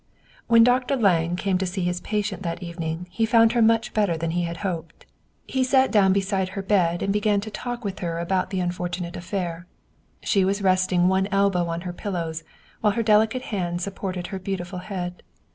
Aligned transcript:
IV 0.01 0.47
WHEN 0.47 0.63
Dr. 0.63 0.95
Lange 0.95 1.35
came 1.35 1.59
to 1.59 1.65
see 1.67 1.83
his 1.83 2.01
patient 2.01 2.41
that 2.41 2.63
evening, 2.63 3.05
he 3.11 3.23
found 3.23 3.51
her 3.51 3.61
much 3.61 3.93
better 3.93 4.17
than 4.17 4.31
he 4.31 4.45
had 4.45 4.57
hoped. 4.65 5.05
He 5.45 5.63
sat 5.63 5.91
down 5.91 6.11
beside 6.11 6.49
her 6.49 6.63
bed 6.63 7.03
and 7.03 7.13
began 7.13 7.39
to 7.41 7.51
talk 7.51 7.85
with 7.85 7.99
her 7.99 8.17
about 8.17 8.49
the 8.49 8.61
unfortunate 8.61 9.15
affair. 9.15 9.67
She 10.23 10.43
was 10.43 10.63
resting 10.63 11.07
one 11.07 11.27
elbow 11.27 11.67
on 11.67 11.81
her 11.81 11.93
pil 11.93 12.13
lows, 12.13 12.43
while 12.79 12.93
her 12.93 13.03
delicate 13.03 13.43
hand 13.53 13.83
supported 13.83 14.25
her 14.33 14.39
beautiful 14.39 14.79
head. 14.79 15.21